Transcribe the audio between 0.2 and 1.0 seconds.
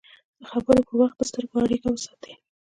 د خبرو پر